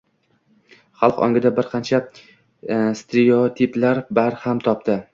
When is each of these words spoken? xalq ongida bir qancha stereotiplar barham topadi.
xalq 1.01 1.19
ongida 1.25 1.51
bir 1.59 1.69
qancha 1.75 2.01
stereotiplar 3.03 4.05
barham 4.21 4.69
topadi. 4.69 5.03